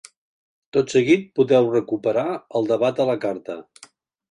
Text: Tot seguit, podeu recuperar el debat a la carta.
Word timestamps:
Tot 0.77 0.93
seguit, 0.93 1.27
podeu 1.41 1.69
recuperar 1.75 2.25
el 2.61 2.73
debat 2.73 3.05
a 3.05 3.09
la 3.13 3.19
carta. 3.29 3.61